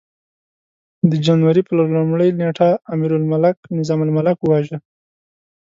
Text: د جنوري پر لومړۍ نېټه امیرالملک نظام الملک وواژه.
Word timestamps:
د 1.09 1.11
جنوري 1.25 1.61
پر 1.67 1.75
لومړۍ 1.97 2.29
نېټه 2.39 2.69
امیرالملک 2.93 3.57
نظام 3.77 3.99
الملک 4.05 4.37
وواژه. 4.41 4.77